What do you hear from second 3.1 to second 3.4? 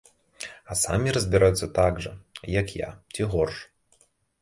ці